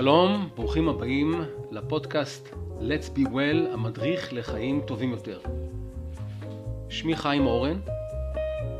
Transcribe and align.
שלום, 0.00 0.48
ברוכים 0.56 0.88
הבאים 0.88 1.34
לפודקאסט 1.70 2.48
Let's 2.80 3.18
Be 3.18 3.20
Well, 3.20 3.72
המדריך 3.72 4.32
לחיים 4.32 4.80
טובים 4.86 5.10
יותר. 5.10 5.40
שמי 6.88 7.16
חיים 7.16 7.46
אורן, 7.46 7.78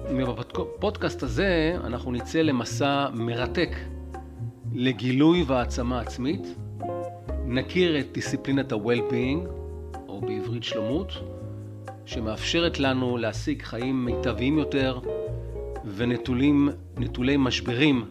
ובפודקאסט 0.09 1.23
הזה 1.23 1.77
אנחנו 1.84 2.12
נצא 2.12 2.38
למסע 2.38 3.09
מרתק 3.14 3.69
לגילוי 4.75 5.45
והעצמה 5.46 6.01
עצמית. 6.01 6.43
נכיר 7.47 8.00
את 8.00 8.12
דיסציפלינת 8.12 8.73
ה-Well-being, 8.73 9.48
או 10.09 10.20
בעברית 10.20 10.64
שלומות, 10.64 11.12
שמאפשרת 12.06 12.78
לנו 12.78 13.16
להשיג 13.16 13.62
חיים 13.62 14.05
מיטביים 14.05 14.59
יותר 14.59 15.00
ונטולי 15.84 17.37
משברים 17.37 18.05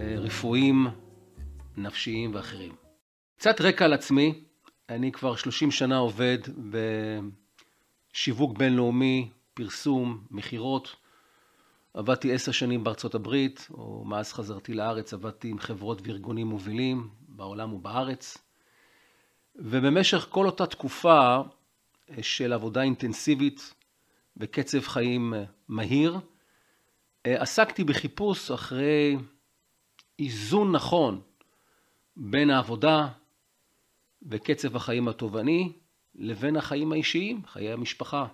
אה, 0.00 0.14
רפואיים, 0.18 0.86
נפשיים 1.76 2.34
ואחרים. 2.34 2.74
קצת 3.36 3.60
רקע 3.60 3.84
על 3.84 3.92
עצמי, 3.92 4.44
אני 4.88 5.12
כבר 5.12 5.36
30 5.36 5.70
שנה 5.70 5.96
עובד 5.96 6.38
בשיווק 8.12 8.58
בינלאומי, 8.58 9.30
פרסום, 9.54 10.24
מכירות. 10.30 10.96
עבדתי 11.94 12.32
עשר 12.34 12.52
שנים 12.52 12.84
בארצות 12.84 13.14
הברית, 13.14 13.68
או 13.70 14.04
מאז 14.04 14.32
חזרתי 14.32 14.74
לארץ 14.74 15.14
עבדתי 15.14 15.48
עם 15.48 15.58
חברות 15.58 16.00
וארגונים 16.04 16.46
מובילים 16.46 17.08
בעולם 17.28 17.72
ובארץ. 17.72 18.38
ובמשך 19.56 20.26
כל 20.30 20.46
אותה 20.46 20.66
תקופה 20.66 21.40
של 22.22 22.52
עבודה 22.52 22.82
אינטנסיבית 22.82 23.74
וקצב 24.36 24.80
חיים 24.80 25.34
מהיר, 25.68 26.18
אה, 27.26 27.42
עסקתי 27.42 27.84
בחיפוש 27.84 28.50
אחרי 28.50 29.16
איזון 30.18 30.72
נכון 30.72 31.20
בין 32.16 32.50
העבודה 32.50 33.08
וקצב 34.22 34.76
החיים 34.76 35.08
התובעני 35.08 35.72
לבין 36.14 36.56
החיים 36.56 36.92
האישיים, 36.92 37.42
חיי 37.46 37.72
המשפחה. 37.72 38.26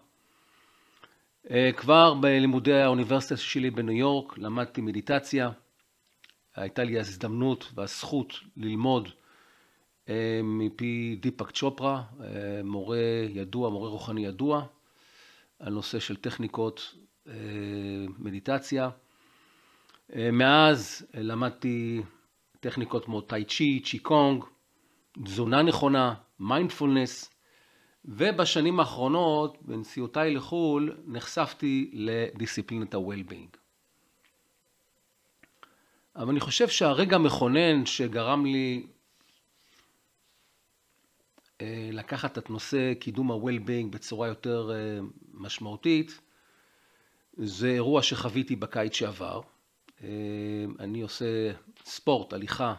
אה, 1.50 1.70
כבר 1.77 2.14
בלימודי 2.14 2.72
האוניברסיטה 2.72 3.36
שלי 3.36 3.70
בניו 3.70 3.97
יורק 3.97 4.38
למדתי 4.38 4.80
מדיטציה. 4.80 5.50
הייתה 6.54 6.84
לי 6.84 6.97
ההזדמנות 6.97 7.72
והזכות 7.74 8.34
ללמוד 8.56 9.08
אה, 10.08 10.41
מפי 10.44 11.16
דיפק 11.20 11.50
צ'ופרה, 11.50 12.02
מורה 12.64 12.98
ידוע, 13.28 13.70
מורה 13.70 13.88
רוחני 13.88 14.27
ידוע, 14.27 14.66
על 15.58 15.72
נושא 15.72 16.00
של 16.00 16.16
טכניקות 16.16 16.94
מדיטציה. 18.19 18.91
אה, 20.14 20.30
מאז 20.30 21.06
למדתי 21.14 22.02
טכניקות 22.60 23.04
כמו 23.04 23.20
טאי 23.20 23.44
צ'י, 23.44 23.80
צ'י 23.84 23.98
קונג, 23.98 24.44
תזונה 25.24 25.62
נכונה, 25.62 26.14
מיינדפולנס, 26.40 27.30
ובשנים 28.04 28.80
האחרונות, 28.80 29.58
בנסיעותיי 29.62 30.34
לחו"ל, 30.34 30.96
נחשפתי 31.06 31.90
לדיסציפלינת 31.92 32.94
ה-well-being. 32.94 33.56
אבל 36.16 36.28
אני 36.28 36.40
חושב 36.40 36.68
שהרגע 36.68 37.16
המכונן 37.16 37.86
שגרם 37.86 38.46
לי 38.46 38.86
אה, 41.60 41.88
לקחת 41.92 42.38
את 42.38 42.50
נושא 42.50 42.94
קידום 42.94 43.30
ה-well-being 43.30 43.91
בצורה 43.91 44.28
יותר 44.28 44.70
אה, 44.74 44.98
משמעותית, 45.34 46.20
זה 47.36 47.69
אירוע 47.69 48.02
שחוויתי 48.02 48.56
בקיץ 48.56 48.94
שעבר. 48.94 49.41
אה, 50.04 50.08
אני 50.80 51.00
עושה 51.00 51.52
ספורט, 51.84 52.32
הליכה, 52.32 52.74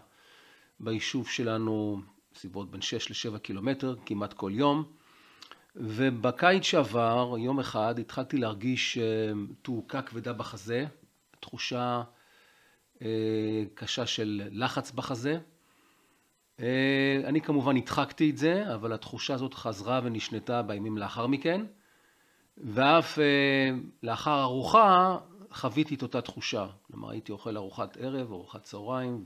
ביישוב 0.80 1.30
שלנו 1.30 2.02
סביבות 2.36 2.72
בין 2.72 2.82
6 2.82 3.26
ל-7 3.26 3.38
קילומטר 3.38 3.96
כמעט 4.06 4.34
כל 4.34 4.52
יום. 4.54 4.84
ובקיץ 5.76 6.64
שעבר, 6.64 7.36
יום 7.40 7.60
אחד, 7.60 8.00
התחלתי 8.00 8.38
להרגיש 8.38 8.98
אה, 8.98 9.32
תעוקה 9.62 10.02
כבדה 10.02 10.34
בחזה, 10.34 10.86
תחושה 11.40 12.04
אה, 13.02 13.64
קשה 13.74 14.06
של 14.06 14.42
לחץ 14.52 14.92
בחזה. 14.92 15.40
אני 17.26 17.42
כמובן 17.42 17.78
הדחקתי 17.78 18.30
את 18.30 18.38
זה, 18.38 18.74
אבל 18.74 18.94
התחושה 18.94 19.34
הזאת 19.34 19.54
חזרה 19.54 20.02
ונשנתה 20.04 20.62
בימים 20.62 20.98
לאחר 20.98 21.28
מכן. 21.28 21.62
ואף 22.58 23.20
לאחר 24.04 24.42
ארוחה 24.42 25.18
חוויתי 25.52 25.96
את 25.96 26.04
אותה 26.04 26.22
תחושה. 26.22 26.68
כלומר, 26.82 27.10
הייתי 27.10 27.32
אוכל 27.32 27.58
ארוחת 27.58 27.98
ערב, 27.98 28.32
ארוחת 28.32 28.64
צהריים, 28.64 29.26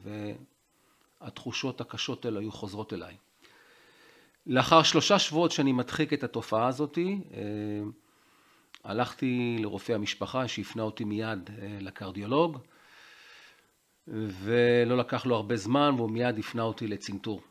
והתחושות 1.22 1.82
הקשות 1.82 2.26
האלה 2.26 2.40
היו 2.40 2.52
חוזרות 2.52 2.94
אליי. 2.94 3.16
לאחר 4.48 4.84
שלושה 4.84 5.20
שבועות 5.20 5.52
שאני 5.52 5.72
מדחיק 5.72 6.14
את 6.14 6.24
התופעה 6.24 6.68
הזאת, 6.68 6.98
אה, 6.98 7.04
הלכתי 8.84 9.58
לרופא 9.59 9.94
המשפחה 9.94 10.48
שהפנה 10.48 10.84
אותי 10.84 11.04
מיד 11.04 11.50
אה, 11.50 11.78
לקרדיולוג, 11.82 12.58
ולא 14.08 14.98
לקח 14.98 15.26
לו 15.26 15.36
הרבה 15.36 15.56
זמן, 15.56 15.94
והוא 15.98 16.12
מיד 16.12 16.40
הפנה 16.40 16.62
אותי 16.62 16.88
לצנתור. 16.88 17.42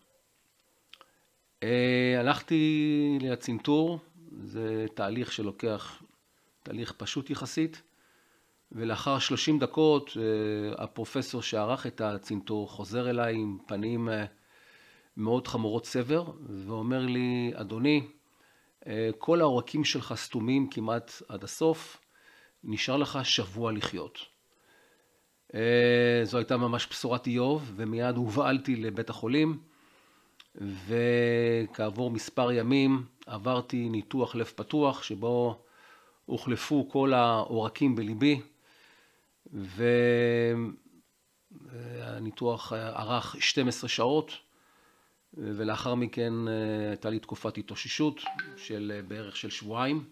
אה, 1.62 2.16
הלכתי 2.20 3.18
לצנתור, 3.20 3.98
זה 4.42 4.86
תהליך 4.94 5.32
שלוקח, 5.32 6.02
תהליך 6.62 6.92
פשוט 6.92 7.30
יחסית. 7.30 7.82
ולאחר 8.72 9.18
30 9.18 9.58
דקות 9.58 10.16
אה, 10.16 10.84
הפרופסור 10.84 11.42
שערך 11.42 11.86
את 11.86 12.00
הצנתור 12.00 12.68
חוזר 12.68 13.10
אליי 13.10 13.34
עם 13.34 13.58
פנים 13.66 14.08
אה, 14.08 14.24
מאוד 15.16 15.48
חמורות 15.48 15.86
סבר 15.86 16.24
ואומר 16.66 17.06
לי, 17.06 17.52
אדוני, 17.54 18.02
אה, 18.86 19.10
כל 19.18 19.40
העורקים 19.40 19.84
שלך 19.84 20.14
סתומים 20.16 20.70
כמעט 20.70 21.12
עד 21.28 21.44
הסוף, 21.44 22.00
נשאר 22.64 22.96
לך 22.96 23.18
שבוע 23.22 23.72
לחיות. 23.72 24.18
זו 26.24 26.38
הייתה 26.38 26.56
ממש 26.56 26.86
בשורת 26.90 27.26
איוב, 27.26 27.72
ומיד 27.76 28.16
הובהלתי 28.16 28.76
לבית 28.76 29.10
החולים, 29.10 29.58
וכעבור 30.86 32.10
מספר 32.10 32.52
ימים 32.52 33.04
עברתי 33.26 33.88
ניתוח 33.88 34.34
לב 34.34 34.52
פתוח, 34.56 35.02
שבו 35.02 35.62
הוחלפו 36.26 36.88
כל 36.88 37.14
העורקים 37.14 37.96
בליבי, 37.96 38.40
והניתוח 41.52 42.72
ארך 42.72 43.36
12 43.40 43.88
שעות, 43.88 44.32
ולאחר 45.34 45.94
מכן 45.94 46.48
אה, 46.48 46.88
הייתה 46.88 47.10
לי 47.10 47.18
תקופת 47.18 47.58
התאוששות 47.58 48.20
של 48.56 48.92
אה, 48.94 49.02
בערך 49.02 49.36
של 49.36 49.50
שבועיים. 49.50 50.04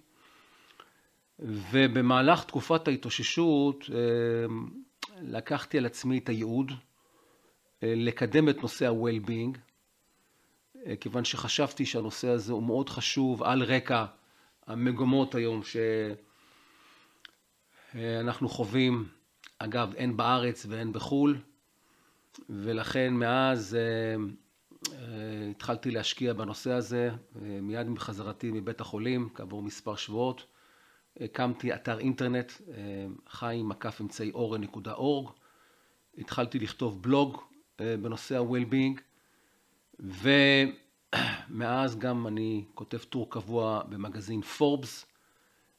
ובמהלך 1.39 2.45
תקופת 2.45 2.89
ההתאוששות 2.89 3.85
אה, 3.95 3.97
לקחתי 5.23 5.79
על 5.79 5.87
עצמי 5.87 6.19
את 6.19 6.29
הייעוד 6.29 6.73
לקדם 7.83 8.49
את 8.49 8.63
נושא 8.63 8.87
ה-well-being, 8.87 9.59
כיוון 11.01 11.25
שחשבתי 11.25 11.87
שהנושא 11.87 12.29
הזה 12.29 12.53
הוא 12.53 12.63
מאוד 12.63 12.89
חשוב 12.89 13.43
על 13.43 13.63
רקע 13.63 14.05
המגמות 14.67 15.35
היום 15.35 15.63
שאנחנו 17.95 18.49
חווים 18.49 19.09
אגב, 19.59 19.95
הן 19.99 20.17
בארץ 20.17 20.67
והן 20.69 20.93
בחו"ל, 20.93 21.39
ולכן 22.49 23.15
מאז 23.15 23.75
אה, 23.75 23.81
אה, 24.93 25.51
התחלתי 25.51 25.91
להשקיע 25.91 26.33
בנושא 26.33 26.73
הזה, 26.73 27.11
אה, 27.43 27.61
מיד 27.63 27.87
עם 27.87 27.99
חזרתי 27.99 28.51
מבית 28.51 28.81
החולים, 28.81 29.29
כעבור 29.35 29.63
מספר 29.63 29.97
שבועות, 29.97 30.47
הקמתי 31.21 31.75
אתר 31.75 31.99
אינטרנט, 31.99 32.53
חיים 33.29 33.69
מקף 33.69 34.01
אמצעי 34.01 34.31
אורן.org, 34.31 35.31
התחלתי 36.19 36.59
לכתוב 36.59 37.03
בלוג 37.03 37.43
בנושא 37.79 38.37
ה-well-being, 38.37 39.01
ומאז 40.01 41.99
גם 41.99 42.27
אני 42.27 42.65
כותב 42.75 42.99
טור 42.99 43.31
קבוע 43.31 43.83
במגזין 43.89 44.43
פורבס, 44.43 45.07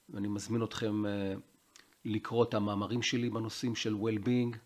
ואני 0.10 0.28
מזמין 0.28 0.64
אתכם 0.64 1.04
לקרוא 2.06 2.44
את 2.44 2.54
המאמרים 2.54 3.02
שלי 3.02 3.30
בנושאים 3.30 3.76
של 3.76 3.96
well-being. 3.96 4.58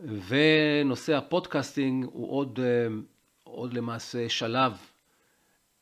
ונושא 0.00 1.16
הפודקאסטינג 1.16 2.04
הוא 2.04 2.32
עוד, 2.32 2.60
אה, 2.60 2.86
עוד 3.44 3.74
למעשה 3.74 4.28
שלב 4.28 4.72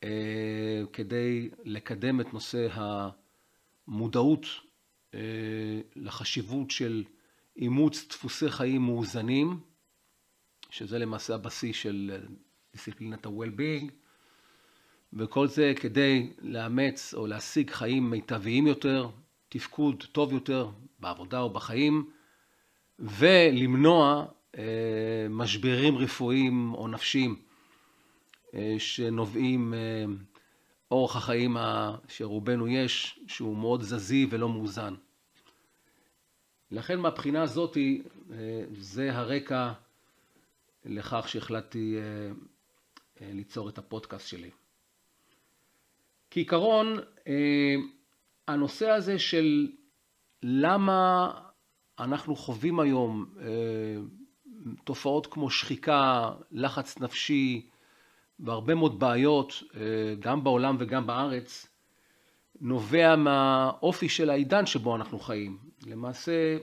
אה, 0.05 0.83
כדי 0.93 1.51
לקדם 1.65 2.21
את 2.21 2.33
נושא 2.33 2.69
המודעות 2.73 4.47
אה, 5.15 5.21
לחשיבות 5.97 6.71
של 6.71 7.05
אימוץ 7.57 8.07
דפוסי 8.09 8.51
חיים 8.51 8.83
מאוזנים, 8.83 9.61
שזה 10.71 10.99
למעשה 10.99 11.35
הבסיס 11.35 11.77
של 11.77 12.25
דיסציפלינת 12.73 13.27
ה-well-being, 13.27 13.91
וכל 15.13 15.49
זה 15.49 15.73
כדי 15.81 16.33
לאמץ 16.39 17.15
או 17.15 17.27
להשיג 17.27 17.71
חיים 17.71 18.11
מיטביים 18.11 18.67
יותר, 18.67 19.09
תפקוד 19.55 20.05
טוב 20.13 20.33
יותר 20.33 20.71
בעבודה 20.99 21.41
או 21.41 21.51
בחיים, 21.51 22.11
ולמנוע 22.99 24.27
משברים 25.31 25.99
רפואיים 25.99 26.75
או 26.75 26.89
נפשיים 26.89 27.43
שנובעים 28.79 29.75
אורח 30.91 31.17
החיים 31.17 31.57
שרובנו 32.09 32.69
יש, 32.69 33.21
שהוא 33.29 33.57
מאוד 33.57 33.83
זזי 33.83 34.27
ולא 34.31 34.49
מאוזן. 34.49 34.95
לכן 36.71 36.99
מהבחינה 37.01 37.43
הזאת 37.43 37.77
זה 38.73 39.17
הרקע 39.17 39.73
לכך 40.85 41.29
שהחלטתי 41.29 41.97
ליצור 43.21 43.69
את 43.69 43.79
הפודקאסט 43.79 44.29
שלי. 44.29 44.51
כעיקרון, 46.31 46.97
הנושא 48.49 48.91
הזה 48.91 49.19
של 49.19 49.69
למה 50.43 51.31
אנחנו 51.99 52.37
חווים 52.37 52.81
היום 52.81 53.27
תופעות 54.85 55.27
כמו 55.27 55.51
שחיקה, 55.51 56.31
לחץ 56.51 57.01
נפשי 57.01 57.67
והרבה 58.41 58.75
מאוד 58.75 58.99
בעיות, 58.99 59.63
גם 60.21 60.45
בעולם 60.45 60.77
וגם 60.79 61.07
בארץ, 61.07 61.67
נובע 62.61 63.17
מהאופי 63.17 64.09
של 64.09 64.31
העידן 64.31 64.67
שבו 64.67 64.97
אנחנו 64.97 65.19
חיים. 65.19 65.59
למעשה, 65.87 66.57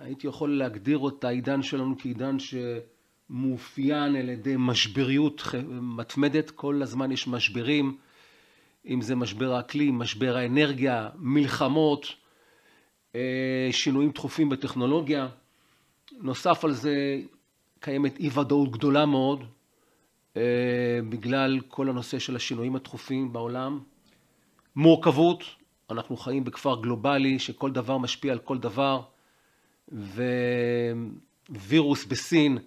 הייתי 0.00 0.26
יכול 0.26 0.58
להגדיר 0.58 1.08
את 1.08 1.24
העידן 1.24 1.62
שלנו 1.62 1.98
כעידן 1.98 2.36
שמאופיין 2.38 4.16
על 4.16 4.28
ידי 4.28 4.54
משבריות 4.58 5.42
מתמדת, 5.70 6.50
כל 6.50 6.82
הזמן 6.82 7.12
יש 7.12 7.28
משברים, 7.28 7.98
אם 8.86 9.00
זה 9.00 9.16
משבר 9.16 9.52
האקלים, 9.52 9.98
משבר 9.98 10.36
האנרגיה, 10.36 11.08
מלחמות, 11.16 12.06
שינויים 13.70 14.12
תכופים 14.12 14.48
בטכנולוגיה. 14.48 15.28
נוסף 16.12 16.64
על 16.64 16.72
זה 16.72 17.20
קיימת 17.80 18.18
אי 18.18 18.30
ודאות 18.38 18.70
גדולה 18.70 19.06
מאוד 19.06 19.44
בגלל 21.08 21.60
כל 21.68 21.88
הנושא 21.88 22.18
של 22.18 22.36
השינויים 22.36 22.76
התכופים 22.76 23.32
בעולם. 23.32 23.80
מורכבות, 24.76 25.44
אנחנו 25.90 26.16
חיים 26.16 26.44
בכפר 26.44 26.80
גלובלי 26.80 27.38
שכל 27.38 27.70
דבר 27.70 27.98
משפיע 27.98 28.32
על 28.32 28.38
כל 28.38 28.58
דבר 28.58 29.02
ווירוס 31.50 32.04
בסין 32.04 32.58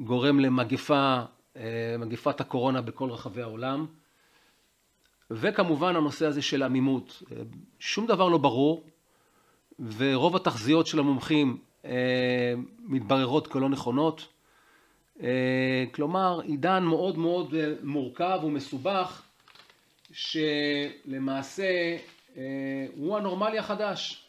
גורם 0.00 0.40
למגפה, 0.40 1.20
מגפת 1.98 2.40
הקורונה 2.40 2.80
בכל 2.80 3.10
רחבי 3.10 3.42
העולם. 3.42 3.86
וכמובן 5.30 5.96
הנושא 5.96 6.26
הזה 6.26 6.42
של 6.42 6.62
עמימות, 6.62 7.22
שום 7.78 8.06
דבר 8.06 8.28
לא 8.28 8.38
ברור 8.38 8.84
ורוב 9.96 10.36
התחזיות 10.36 10.86
של 10.86 10.98
המומחים 10.98 11.58
מתבררות 12.78 13.46
כלא 13.46 13.68
נכונות. 13.68 14.28
כלומר 15.92 16.40
עידן 16.44 16.82
מאוד 16.84 17.18
מאוד 17.18 17.54
מורכב 17.82 18.40
ומסובך 18.44 19.22
שלמעשה 20.12 21.96
הוא 22.96 23.16
הנורמלי 23.16 23.58
החדש. 23.58 24.22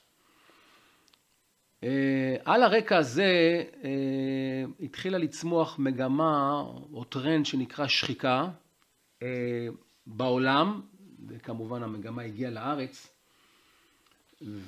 על 2.46 2.64
הרקע 2.64 2.98
הזה 2.98 3.64
התחילה 4.80 5.18
לצמוח 5.18 5.80
מגמה 5.80 6.64
או 6.94 7.04
טרנד 7.04 7.46
שנקרא 7.46 7.88
שחיקה 7.88 8.48
בעולם 10.08 10.82
וכמובן 11.28 11.84
המגמה 11.84 12.22
הגיעה 12.22 12.52
לארץ 12.52 13.08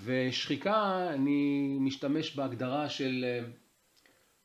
ושחיקה 0.04 1.10
אני 1.14 1.78
משתמש 1.80 2.36
בהגדרה 2.36 2.90
של 2.90 3.26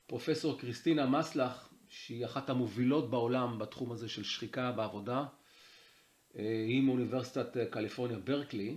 פרופסור 0.07 0.59
קריסטינה 0.61 1.07
מסלח 1.07 1.73
שהיא 1.89 2.25
אחת 2.25 2.51
המובילות 2.51 3.11
בעולם 3.11 3.59
בתחום 3.59 3.93
הזה 3.93 4.09
של 4.09 4.25
שחיקה 4.25 4.73
בעבודה 4.73 5.25
היא 6.35 6.83
מאוניברסיטת 6.83 7.57
קליפורניה 7.71 8.19
ברקלי 8.19 8.77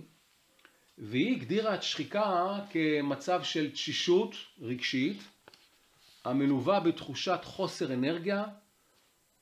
והיא 0.98 1.36
הגדירה 1.36 1.74
את 1.74 1.82
שחיקה 1.82 2.58
כמצב 2.70 3.42
של 3.42 3.70
תשישות 3.70 4.34
רגשית 4.60 5.22
המלווה 6.24 6.80
בתחושת 6.80 7.40
חוסר 7.44 7.94
אנרגיה 7.94 8.44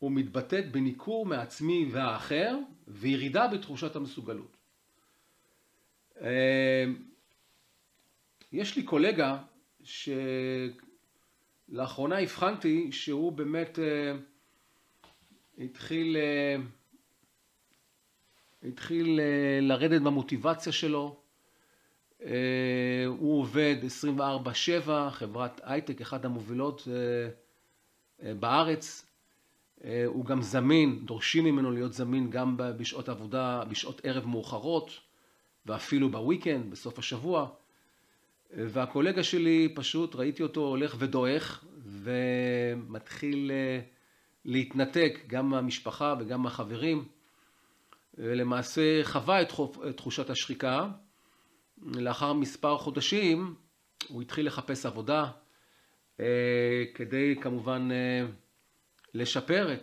ומתבטאת 0.02 0.72
בניכור 0.72 1.26
מעצמי 1.26 1.88
והאחר 1.92 2.58
וירידה 2.88 3.48
בתחושת 3.48 3.96
המסוגלות. 3.96 4.56
יש 8.52 8.76
לי 8.76 8.82
קולגה 8.82 9.38
שלאחרונה 11.68 12.18
הבחנתי 12.18 12.92
שהוא 12.92 13.32
באמת 13.32 13.78
התחיל 15.58 16.16
התחיל 18.62 19.20
לרדת 19.60 20.02
במוטיבציה 20.02 20.72
שלו, 20.72 21.20
הוא 23.06 23.40
עובד 23.40 23.76
24/7, 24.18 24.20
חברת 25.10 25.60
הייטק, 25.64 26.00
אחת 26.00 26.24
המובילות 26.24 26.88
בארץ, 28.22 29.05
הוא 30.06 30.24
גם 30.24 30.42
זמין, 30.42 31.00
דורשים 31.04 31.44
ממנו 31.44 31.70
להיות 31.70 31.92
זמין 31.92 32.30
גם 32.30 32.54
בשעות 32.56 33.08
עבודה, 33.08 33.64
בשעות 33.68 34.00
ערב 34.04 34.26
מאוחרות 34.26 35.00
ואפילו 35.66 36.10
בוויקנד, 36.10 36.70
בסוף 36.70 36.98
השבוע 36.98 37.48
והקולגה 38.50 39.22
שלי 39.22 39.72
פשוט 39.74 40.14
ראיתי 40.14 40.42
אותו 40.42 40.60
הולך 40.60 40.96
ודועך 40.98 41.64
ומתחיל 41.86 43.50
להתנתק 44.44 45.20
גם 45.26 45.48
מהמשפחה 45.50 46.14
וגם 46.18 46.42
מהחברים 46.42 47.04
ולמעשה 48.14 49.04
חווה 49.04 49.42
את 49.42 49.52
תחושת 49.96 50.30
השחיקה. 50.30 50.88
לאחר 51.82 52.32
מספר 52.32 52.78
חודשים 52.78 53.54
הוא 54.08 54.22
התחיל 54.22 54.46
לחפש 54.46 54.86
עבודה 54.86 55.30
כדי 56.94 57.34
כמובן 57.40 57.88
לשפר 59.16 59.74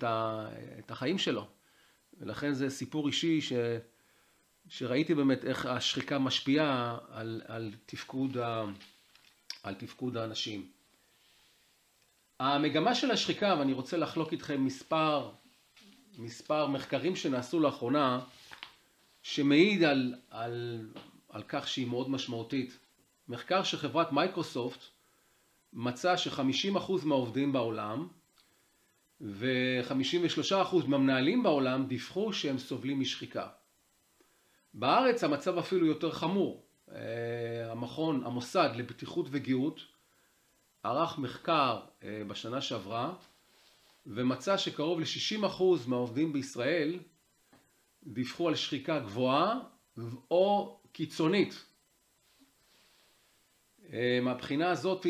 את 0.80 0.92
החיים 0.92 1.18
שלו 1.18 1.48
ולכן 2.18 2.54
זה 2.54 2.70
סיפור 2.70 3.08
אישי 3.08 3.40
שראיתי 4.68 5.16
באמת 5.16 5.46
איך 5.46 5.66
השחיקה 5.66 6.20
משפיעה 6.20 6.98
על 9.64 9.76
תפקוד 9.78 10.18
האנשים. 10.18 10.72
המגמה 12.40 12.96
של 12.96 13.12
השחיקה 13.12 13.56
ואני 13.60 13.74
רוצה 13.74 13.98
לחלוק 13.98 14.32
איתכם 14.32 14.66
מספר 14.66 15.32
מספר 16.18 16.68
מחקרים 16.68 17.16
שנעשו 17.16 17.60
לאחרונה 17.60 18.20
שמעיד 19.22 19.84
על 21.30 21.44
כך 21.48 21.68
שהיא 21.68 21.88
מאוד 21.88 22.10
משמעותית. 22.10 22.80
מחקר 23.28 23.64
של 23.64 23.78
חברת 23.78 24.12
מייקרוסופט 24.12 24.80
מצא 25.74 26.16
ש50% 26.16 27.06
מהעובדים 27.06 27.54
בעולם 27.54 28.08
ו53% 29.22 29.26
מהמנהלים 30.88 31.44
בעולם 31.44 31.86
דיווחו 31.88 32.34
שהם 32.34 32.58
סובלים 32.58 33.00
משחיקה. 33.00 33.48
בארץ 34.74 35.24
המצב 35.24 35.58
אפילו 35.58 35.86
יותר 35.86 36.12
חמור. 36.12 36.66
המכון, 37.72 38.24
המוסד 38.26 38.70
לבטיחות 38.76 39.26
וגאות 39.32 39.82
ערך 40.84 41.18
מחקר 41.18 41.82
בשנה 42.28 42.62
שעברה 42.62 43.14
ומצא 44.06 44.58
שקרוב 44.58 45.00
ל-60% 45.00 45.64
מהעובדים 45.88 46.34
בישראל 46.34 47.00
דיווחו 48.04 48.48
על 48.48 48.56
שחיקה 48.56 49.00
גבוהה 49.00 49.60
או 50.32 50.80
קיצונית. 50.92 51.66
מהבחינה 54.22 54.72
הזאת 54.72 55.06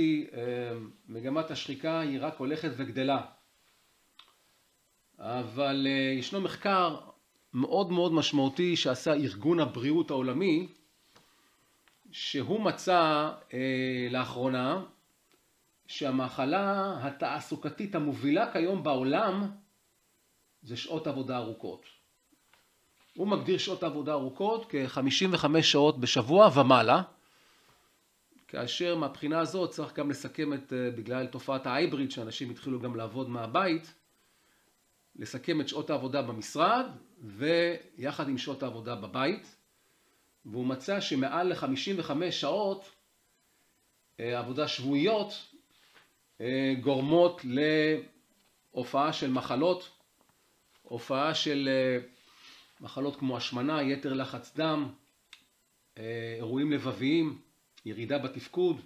מגמת 1.07 1.51
השחיקה 1.51 1.99
היא 1.99 2.17
רק 2.21 2.37
הולכת 2.37 2.69
וגדלה. 2.77 3.25
אבל 5.25 5.87
ישנו 6.19 6.41
מחקר 6.41 6.97
מאוד 7.53 7.91
מאוד 7.91 8.13
משמעותי 8.13 8.75
שעשה 8.75 9.13
ארגון 9.13 9.59
הבריאות 9.59 10.11
העולמי 10.11 10.67
שהוא 12.11 12.61
מצא 12.61 13.31
לאחרונה 14.09 14.83
שהמחלה 15.87 16.93
התעסוקתית 17.01 17.95
המובילה 17.95 18.53
כיום 18.53 18.83
בעולם 18.83 19.51
זה 20.63 20.77
שעות 20.77 21.07
עבודה 21.07 21.37
ארוכות. 21.37 21.85
הוא 23.17 23.27
מגדיר 23.27 23.57
שעות 23.57 23.83
עבודה 23.83 24.13
ארוכות 24.13 24.65
כ-55 24.69 25.61
שעות 25.61 25.99
בשבוע 25.99 26.49
ומעלה, 26.55 27.01
כאשר 28.47 28.95
מהבחינה 28.95 29.39
הזאת 29.39 29.69
צריך 29.69 29.93
גם 29.93 30.09
לסכם 30.09 30.53
את, 30.53 30.73
בגלל 30.97 31.27
תופעת 31.27 31.67
ההייבריד 31.67 32.11
שאנשים 32.11 32.49
התחילו 32.49 32.79
גם 32.79 32.95
לעבוד 32.95 33.29
מהבית, 33.29 33.93
לסכם 35.15 35.61
את 35.61 35.67
שעות 35.67 35.89
העבודה 35.89 36.21
במשרד 36.21 36.85
ויחד 37.21 38.29
עם 38.29 38.37
שעות 38.37 38.63
העבודה 38.63 38.95
בבית, 38.95 39.55
והוא 40.45 40.65
מצא 40.65 41.01
שמעל 41.01 41.53
ל-55 41.53 42.31
שעות 42.31 42.91
עבודה 44.17 44.67
שבועיות 44.67 45.33
אה, 46.41 46.73
גורמות 46.81 47.41
להופעה 48.73 49.13
של 49.13 49.31
מחלות, 49.31 49.89
הופעה 50.81 51.35
של 51.35 51.69
אה, 51.71 52.07
מחלות 52.81 53.15
כמו 53.15 53.37
השמנה, 53.37 53.81
יתר 53.83 54.13
לחץ 54.13 54.55
דם, 54.55 54.93
אירועים 56.37 56.71
לבביים, 56.71 57.41
ירידה 57.85 58.17
בתפקוד. 58.17 58.81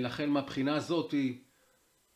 לכן 0.00 0.30
מהבחינה 0.30 0.76
הזאת 0.76 1.14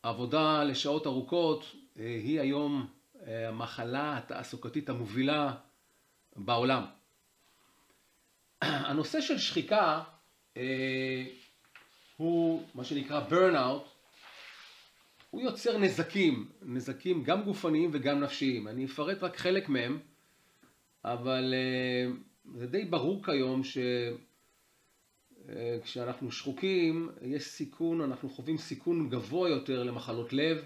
עבודה 0.03 0.65
לשעות 0.65 1.07
ארוכות 1.07 1.77
היא 1.97 2.41
היום 2.41 2.87
המחלה 3.27 4.19
התעסוקתית 4.19 4.89
המובילה 4.89 5.55
בעולם. 6.37 6.85
הנושא 8.63 9.21
של 9.21 9.39
שחיקה 9.39 10.03
אה, 10.57 11.25
הוא 12.17 12.63
מה 12.75 12.85
שנקרא 12.85 13.29
burnout, 13.29 13.89
הוא 15.31 15.43
יוצר 15.43 15.79
נזקים, 15.79 16.49
נזקים 16.63 17.23
גם 17.23 17.43
גופניים 17.43 17.91
וגם 17.93 18.21
נפשיים. 18.21 18.69
אני 18.69 18.85
אפרט 18.85 19.23
רק 19.23 19.37
חלק 19.37 19.69
מהם, 19.69 19.99
אבל 21.05 21.55
אה, 21.57 22.13
זה 22.55 22.67
די 22.67 22.85
ברור 22.85 23.25
כיום 23.25 23.63
שכשאנחנו 23.65 24.30
אה, 25.57 25.79
שחוקים 26.31 27.11
יש 27.23 27.45
סיכון, 27.45 28.01
אנחנו 28.01 28.29
חווים 28.31 28.59
סיכון 28.59 29.11
גבוה 29.11 29.49
יותר 29.49 29.83
למחלות 29.83 30.33
לב, 30.33 30.65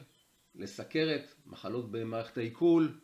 לסכרת, 0.54 1.34
מחלות 1.46 1.90
במערכת 1.90 2.38
העיכול, 2.38 2.98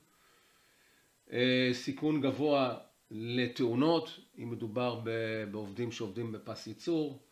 אה, 1.33 1.71
סיכון 1.73 2.21
גבוה 2.21 2.79
לתאונות, 3.11 4.21
אם 4.39 4.51
מדובר 4.51 5.01
בעובדים 5.51 5.93
שעובדים 5.93 6.33
בפס 6.33 6.67
ייצור, 6.67 7.23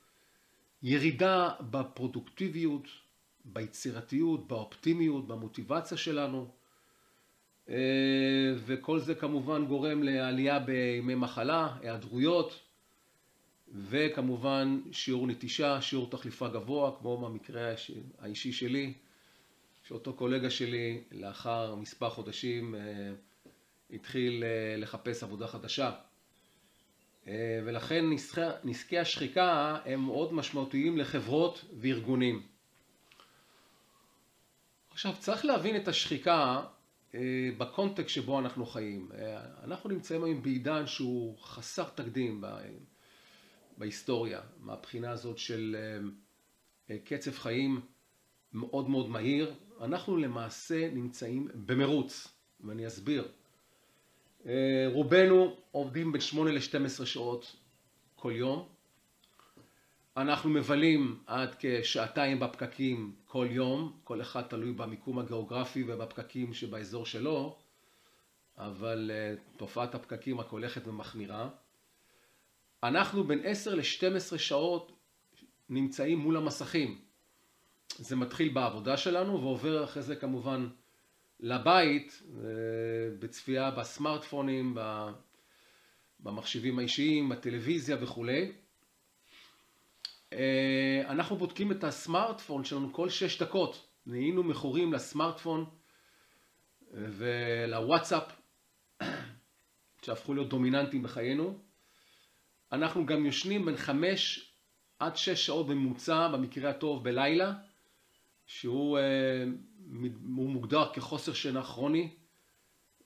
ירידה 0.82 1.50
בפרודוקטיביות, 1.60 2.86
ביצירתיות, 3.44 4.48
באופטימיות, 4.48 5.28
במוטיבציה 5.28 5.96
שלנו, 5.96 6.48
אה, 7.68 8.54
וכל 8.56 8.98
זה 8.98 9.14
כמובן 9.14 9.66
גורם 9.66 10.02
לעלייה 10.02 10.58
בימי 10.58 11.14
מחלה, 11.14 11.76
היעדרויות, 11.80 12.67
וכמובן 13.74 14.80
שיעור 14.92 15.26
נטישה, 15.26 15.80
שיעור 15.80 16.10
תחליפה 16.10 16.48
גבוה, 16.48 16.92
כמו 16.98 17.18
במקרה 17.18 17.74
האישי 18.18 18.52
שלי, 18.52 18.92
שאותו 19.88 20.12
קולגה 20.12 20.50
שלי 20.50 21.00
לאחר 21.12 21.74
מספר 21.74 22.10
חודשים 22.10 22.74
אה, 22.74 22.80
התחיל 23.90 24.44
אה, 24.44 24.76
לחפש 24.76 25.22
עבודה 25.22 25.46
חדשה. 25.46 25.92
אה, 27.28 27.60
ולכן 27.64 28.04
נזקי 28.64 28.98
השחיקה 28.98 29.78
הם 29.84 30.00
מאוד 30.00 30.32
משמעותיים 30.32 30.98
לחברות 30.98 31.64
וארגונים. 31.80 32.42
עכשיו 34.90 35.14
צריך 35.18 35.44
להבין 35.44 35.76
את 35.76 35.88
השחיקה 35.88 36.62
בקונטקסט 37.58 38.08
שבו 38.08 38.38
אנחנו 38.38 38.66
חיים. 38.66 39.10
אנחנו 39.64 39.90
נמצאים 39.90 40.24
היום 40.24 40.42
בעידן 40.42 40.86
שהוא 40.86 41.38
חסר 41.38 41.84
תקדים 41.94 42.40
בהיסטוריה, 43.78 44.40
מהבחינה 44.60 45.10
הזאת 45.10 45.38
של 45.38 45.76
קצב 47.04 47.32
חיים 47.32 47.80
מאוד 48.52 48.88
מאוד 48.88 49.08
מהיר, 49.08 49.54
אנחנו 49.80 50.16
למעשה 50.16 50.90
נמצאים 50.92 51.48
במרוץ, 51.66 52.28
ואני 52.60 52.86
אסביר. 52.86 53.28
אה, 54.46 54.86
רובנו 54.92 55.56
עובדים 55.70 56.12
בין 56.12 56.20
8 56.20 56.52
ל-12 56.52 57.06
שעות 57.06 57.56
כל 58.16 58.32
יום. 58.34 58.68
אנחנו 60.16 60.50
מבלים 60.50 61.22
עד 61.26 61.54
כשעתיים 61.58 62.40
בפקקים 62.40 63.14
כל 63.24 63.46
יום, 63.50 63.98
כל 64.04 64.20
אחד 64.20 64.42
תלוי 64.42 64.72
במיקום 64.72 65.18
הגיאוגרפי 65.18 65.84
ובפקקים 65.86 66.54
שבאזור 66.54 67.06
שלו, 67.06 67.56
אבל 68.58 69.10
אה, 69.14 69.34
תופעת 69.56 69.94
הפקקים 69.94 70.40
רק 70.40 70.48
הולכת 70.48 70.86
ומחמירה. 70.86 71.48
אנחנו 72.82 73.24
בין 73.24 73.40
10 73.44 73.74
ל-12 73.74 74.38
שעות 74.38 74.92
נמצאים 75.68 76.18
מול 76.18 76.36
המסכים. 76.36 77.00
זה 77.96 78.16
מתחיל 78.16 78.48
בעבודה 78.48 78.96
שלנו 78.96 79.42
ועובר 79.42 79.84
אחרי 79.84 80.02
זה 80.02 80.16
כמובן 80.16 80.68
לבית, 81.40 82.22
אה, 82.36 82.40
בצפייה 83.18 83.70
בסמארטפונים, 83.70 84.76
במחשבים 86.20 86.78
האישיים, 86.78 87.28
בטלוויזיה 87.28 87.96
וכולי. 88.00 88.52
אה, 90.32 91.02
אנחנו 91.08 91.36
בודקים 91.36 91.72
את 91.72 91.84
הסמארטפון 91.84 92.64
שלנו 92.64 92.92
כל 92.92 93.08
שש 93.08 93.42
דקות. 93.42 93.88
נהיינו 94.06 94.42
מכורים 94.42 94.92
לסמארטפון 94.92 95.64
ולוואטסאפ, 96.90 98.32
שהפכו 100.02 100.34
להיות 100.34 100.48
דומיננטיים 100.48 101.02
בחיינו. 101.02 101.67
אנחנו 102.72 103.06
גם 103.06 103.26
יושנים 103.26 103.64
בין 103.64 103.76
חמש 103.76 104.52
עד 104.98 105.16
שש 105.16 105.46
שעות 105.46 105.66
בממוצע, 105.66 106.28
במקרה 106.28 106.70
הטוב 106.70 107.04
בלילה. 107.04 107.52
שהוא 108.48 108.98
אה, 108.98 109.44
מוגדר 110.20 110.92
כחוסר 110.92 111.32
שינה 111.32 111.62
כרוני, 111.62 112.10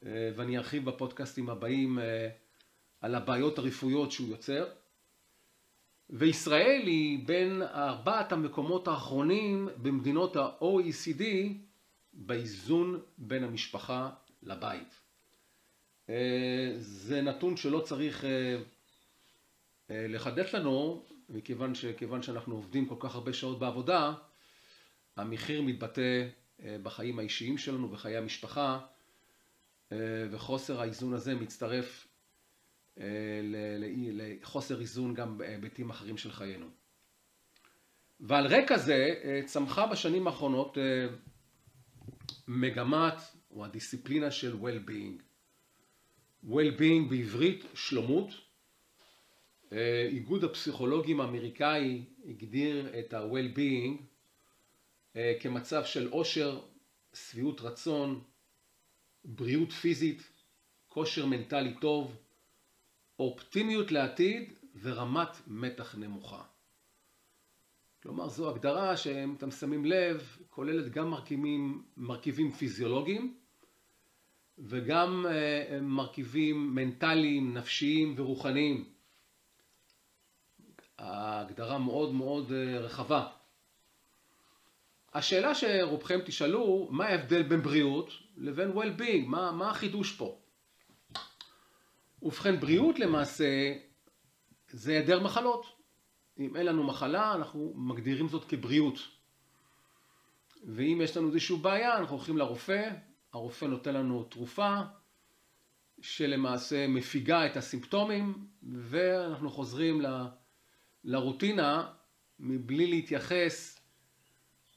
אה, 0.07 0.31
ואני 0.37 0.59
ארחיב 0.59 0.85
בפודקאסטים 0.85 1.51
הבאים 1.51 1.99
אה, 1.99 2.29
על 3.01 3.15
הבעיות 3.15 3.59
הרפואיות 3.59 4.13
שהוא 4.13 4.29
יוצר. 4.29 4.67
וישראל 6.11 6.83
היא 6.87 7.27
בין 7.27 7.63
ארבעת 7.63 8.33
המקומות 8.33 8.89
האחרונים 8.89 9.69
במדינות 9.77 10.37
ה-OECD 10.37 11.23
באיזון 12.13 13.03
בין 13.19 13.45
המשפחה 13.45 14.11
לבית. 14.43 15.01
זה 16.79 17.23
נתון 17.23 17.57
שלא 17.57 17.81
צריך 17.81 18.25
לחדש 20.09 20.55
לנו, 20.55 21.07
מכיוון 21.29 21.75
שכיוון 21.75 22.23
שאנחנו 22.23 22.55
עובדים 22.55 22.87
כל 22.87 22.97
כך 22.99 23.15
הרבה 23.15 23.33
שעות 23.33 23.59
בעבודה, 23.59 24.13
המחיר 25.17 25.63
מתבטא 25.63 26.29
אה, 26.63 26.77
בחיים 26.83 27.19
האישיים 27.19 27.59
שלנו, 27.59 27.89
בחיי 27.89 28.17
המשפחה, 28.17 28.79
אה, 29.93 29.97
וחוסר 30.31 30.81
האיזון 30.81 31.15
הזה 31.15 31.35
מצטרף 31.35 32.09
אה, 33.01 33.05
לחוסר 34.13 34.81
איזון 34.81 35.15
גם 35.15 35.39
בהיבטים 35.39 35.91
אחרים 35.91 36.17
של 36.17 36.33
חיינו. 36.33 36.67
ועל 38.21 38.47
רקע 38.47 38.79
זה 38.79 39.15
צמחה 39.47 39.87
בשנים 39.87 40.27
האחרונות 40.27 40.79
מגמת 42.49 43.15
או 43.51 43.65
הדיסציפלינה 43.65 44.31
של 44.31 44.57
well-being. 44.63 45.23
well-being 46.49 47.11
בעברית 47.11 47.65
שלומות. 47.75 48.31
איגוד 50.09 50.45
הפסיכולוגים 50.45 51.21
האמריקאי 51.21 52.05
הגדיר 52.29 52.99
את 52.99 53.15
ה-well-being 53.15 54.03
אה, 55.17 55.35
כמצב 55.41 55.85
של 55.85 56.09
עושר, 56.09 56.61
שביעות 57.15 57.61
רצון, 57.61 58.21
בריאות 59.25 59.73
פיזית, 59.73 60.23
כושר 60.89 61.27
מנטלי 61.27 61.75
טוב, 61.81 62.17
אופטימיות 63.19 63.93
לעתיד 63.93 64.53
ורמת 64.83 65.29
מתח 65.47 65.95
נמוכה. 65.95 66.43
כלומר 68.03 68.29
זו 68.29 68.51
הגדרה 68.51 68.97
שאם 68.97 69.35
אתם 69.35 69.51
שמים 69.51 69.85
לב 69.85 70.37
כוללת 70.49 70.93
גם 70.93 71.11
מרכיבים, 71.11 71.83
מרכיבים 71.97 72.51
פיזיולוגיים 72.51 73.35
וגם 74.59 75.27
אה, 75.27 75.79
מרכיבים 75.81 76.75
מנטליים, 76.75 77.55
נפשיים 77.55 78.15
ורוחניים. 78.17 78.92
ההגדרה 81.03 81.79
מאוד 81.79 82.13
מאוד 82.15 82.53
אה, 82.53 82.79
רחבה. 82.79 83.27
השאלה 85.15 85.55
שרובכם 85.55 86.21
תשאלו, 86.27 86.89
מה 86.91 87.05
ההבדל 87.07 87.43
בין 87.43 87.63
בריאות 87.63 88.11
לבין 88.37 88.71
well-being? 88.71 89.27
מה, 89.27 89.53
מה 89.53 89.71
החידוש 89.71 90.17
פה? 90.17 90.39
ובכן, 92.23 92.61
בריאות 92.61 92.99
למעשה 92.99 93.75
זה 94.71 94.93
היעדר 94.93 95.21
מחלות. 95.21 95.67
אם 96.39 96.57
אין 96.57 96.67
לנו 96.67 96.85
מחלה, 96.85 97.35
אנחנו 97.35 97.73
מגדירים 97.77 98.29
זאת 98.29 98.45
כבריאות. 98.45 98.99
ואם 100.65 101.01
יש 101.05 101.17
לנו 101.17 101.29
איזושהי 101.29 101.57
בעיה, 101.57 101.99
אנחנו 101.99 102.17
הולכים 102.17 102.39
לרופא, 102.39 102.91
הרופא 103.33 103.65
נותן 103.65 103.95
לנו 103.95 104.25
תרופה 104.25 104.81
שלמעשה 106.01 106.87
מפיגה 106.87 107.47
את 107.47 107.57
הסימפטומים, 107.57 108.47
ואנחנו 108.63 109.51
חוזרים 109.51 110.01
ל, 110.01 110.07
לרוטינה 111.05 111.93
מבלי 112.39 112.87
להתייחס 112.87 113.81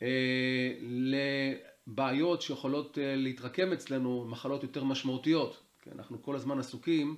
אה, 0.02 0.78
לבעיות 1.88 2.42
שיכולות 2.42 2.98
אה, 2.98 3.16
להתרקם 3.16 3.74
אצלנו, 3.74 4.26
מחלות 4.26 4.64
יותר 4.64 4.84
משמעותיות. 4.84 5.62
כי 5.82 5.92
אנחנו 5.92 6.24
כל 6.24 6.36
הזמן 6.36 6.60
עסוקים 6.60 7.16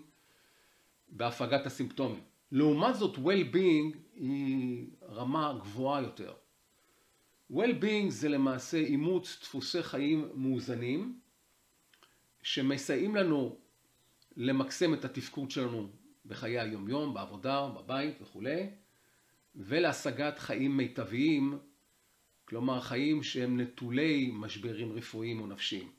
בהפגת 1.09 1.65
הסימפטומים. 1.65 2.21
לעומת 2.51 2.95
זאת, 2.95 3.15
well-being 3.15 3.97
היא 4.15 4.87
רמה 5.09 5.59
גבוהה 5.61 6.01
יותר. 6.01 6.33
Well-being 7.51 8.09
זה 8.09 8.29
למעשה 8.29 8.77
אימוץ 8.77 9.39
דפוסי 9.41 9.83
חיים 9.83 10.29
מאוזנים, 10.33 11.19
שמסייעים 12.43 13.15
לנו 13.15 13.57
למקסם 14.37 14.93
את 14.93 15.05
התפקוד 15.05 15.51
שלנו 15.51 15.89
בחיי 16.25 16.59
היומיום, 16.59 17.13
בעבודה, 17.13 17.67
בבית 17.67 18.21
וכולי, 18.21 18.69
ולהשגת 19.57 20.39
חיים 20.39 20.77
מיטביים, 20.77 21.59
כלומר 22.45 22.81
חיים 22.81 23.23
שהם 23.23 23.59
נטולי 23.59 24.31
משברים 24.33 24.91
רפואיים 24.91 25.39
או 25.41 25.47
נפשיים. 25.47 25.91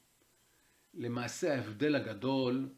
למעשה 0.95 1.55
ההבדל 1.55 1.95
הגדול 1.95 2.69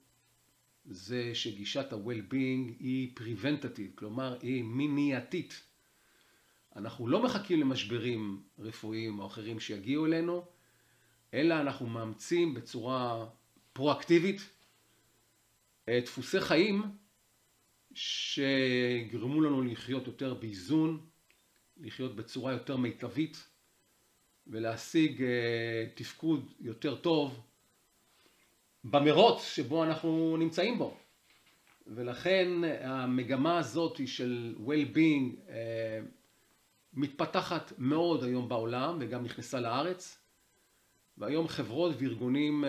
זה 0.84 1.34
שגישת 1.34 1.92
ה-well-being 1.92 2.72
היא 2.78 3.14
preventative, 3.18 3.94
כלומר 3.94 4.38
היא 4.42 4.64
מניעתית. 4.64 5.62
אנחנו 6.76 7.08
לא 7.08 7.22
מחכים 7.22 7.60
למשברים 7.60 8.42
רפואיים 8.58 9.18
או 9.18 9.26
אחרים 9.26 9.60
שיגיעו 9.60 10.06
אלינו, 10.06 10.44
אלא 11.34 11.60
אנחנו 11.60 11.86
מאמצים 11.86 12.54
בצורה 12.54 13.26
פרואקטיבית 13.72 14.50
דפוסי 15.90 16.40
חיים 16.40 16.82
שיגרמו 17.94 19.40
לנו 19.40 19.62
לחיות 19.62 20.06
יותר 20.06 20.34
באיזון, 20.34 21.06
לחיות 21.76 22.16
בצורה 22.16 22.52
יותר 22.52 22.76
מיטבית 22.76 23.44
ולהשיג 24.46 25.24
תפקוד 25.94 26.52
יותר 26.60 26.96
טוב 26.96 27.40
במרוץ 28.84 29.54
שבו 29.54 29.84
אנחנו 29.84 30.36
נמצאים 30.36 30.78
בו. 30.78 30.96
ולכן 31.86 32.48
המגמה 32.80 33.58
הזאת 33.58 34.00
של 34.06 34.54
well-being 34.66 35.50
מתפתחת 36.92 37.72
מאוד 37.78 38.24
היום 38.24 38.48
בעולם 38.48 38.98
וגם 39.00 39.24
נכנסה 39.24 39.60
לארץ. 39.60 40.18
והיום 41.18 41.48
חברות 41.48 41.96
וארגונים 41.98 42.64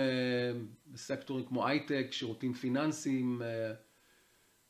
בסקטורים 0.87 1.45
כמו 1.45 1.67
הייטק, 1.67 2.07
שירותים 2.11 2.53
פיננסיים 2.53 3.41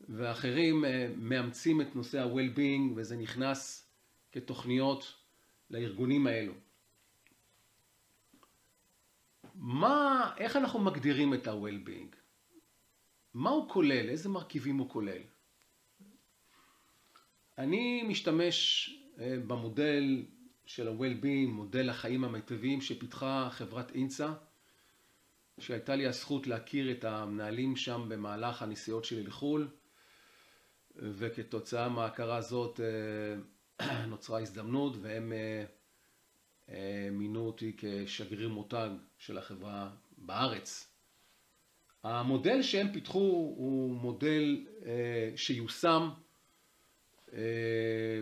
ואחרים 0.10 0.86
מאמצים 1.18 1.82
את 1.82 1.96
נושא 1.96 2.20
ה-well-being 2.20 2.94
וזה 2.96 3.18
נכנס 3.18 3.90
כתוכניות 4.32 5.14
לארגונים 5.70 6.28
האלו. 6.28 6.54
מה, 9.56 10.32
איך 10.38 10.56
אנחנו 10.56 10.80
מגדירים 10.80 11.34
את 11.34 11.48
ה-well-being? 11.48 12.16
מה 13.34 13.50
הוא 13.50 13.70
כולל? 13.70 14.10
איזה 14.10 14.30
מרכיבים 14.30 14.78
הוא 14.78 14.90
כולל? 14.90 15.22
אני 17.58 18.04
משתמש 18.04 18.90
במודל 19.18 20.26
של 20.66 20.88
ה-well-being, 20.88 21.50
מודל 21.50 21.90
החיים 21.90 22.24
המיטביים 22.24 22.82
שפיתחה 22.82 23.50
חברת 23.52 23.92
אינצה, 23.92 24.34
שהייתה 25.60 25.96
לי 25.96 26.08
הזכות 26.08 26.48
להכיר 26.48 26.92
את 26.92 27.04
המנהלים 27.04 27.76
שם 27.76 28.06
במהלך 28.10 28.62
הנסיעות 28.62 29.06
שלי 29.06 29.24
לחו"ל, 29.24 29.68
וכתוצאה 30.96 31.90
מההכרה 31.90 32.38
הזאת 32.38 32.80
נוצרה 34.08 34.40
הזדמנות 34.42 34.96
והם 35.02 35.34
מינו 37.12 37.40
אותי 37.40 37.76
כשגריר 37.78 38.50
מותג 38.50 38.90
של 39.18 39.38
החברה 39.38 39.90
בארץ. 40.18 40.88
המודל 42.04 42.62
שהם 42.62 42.94
פיתחו 42.94 43.20
הוא 43.58 43.96
מודל 43.96 44.66
שיושם 45.36 46.10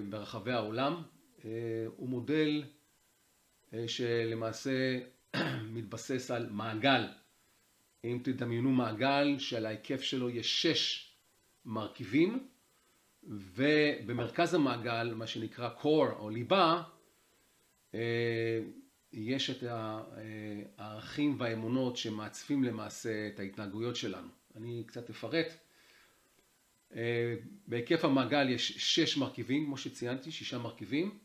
ברחבי 0.10 0.52
העולם, 0.52 1.04
הוא 1.86 2.10
מודל 2.10 2.64
שלמעשה 3.88 5.00
מתבסס 5.74 6.32
על 6.32 6.50
מעגל. 6.50 7.08
אם 8.04 8.20
תדמיינו 8.24 8.72
מעגל 8.72 9.40
שעל 9.40 9.66
ההיקף 9.66 10.02
שלו 10.02 10.30
יש 10.30 10.62
שש 10.62 11.14
מרכיבים 11.66 12.48
ובמרכז 13.30 14.54
המעגל, 14.54 15.14
מה 15.14 15.28
שנקרא 15.28 15.70
core 15.82 16.14
או 16.20 16.30
ליבה, 16.30 16.84
יש 19.14 19.50
את 19.50 19.64
הערכים 20.78 21.36
והאמונות 21.40 21.98
שמעצבים 21.98 22.64
למעשה 22.64 23.28
את 23.28 23.40
ההתנהגויות 23.40 23.96
שלנו. 23.96 24.28
אני 24.56 24.84
קצת 24.88 25.10
אפרט. 25.10 25.48
בהיקף 27.68 28.06
המעגל 28.06 28.50
יש 28.50 28.96
שש 28.96 29.18
מרכיבים, 29.18 29.66
כמו 29.66 29.78
שציינתי, 29.78 30.32
שישה 30.32 30.58
מרכיבים, 30.58 31.18